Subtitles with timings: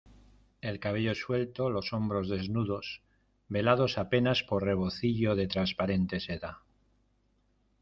[0.61, 3.03] el cabello suelto, los hombros desnudos,
[3.49, 6.63] velados apenas por rebocillo de transparente seda.